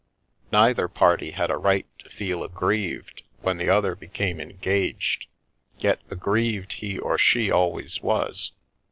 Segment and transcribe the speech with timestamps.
[0.51, 5.27] Neither party had a right to feel aggrieved when the other became engaged,
[5.77, 8.51] yet aggrieved he or she always was.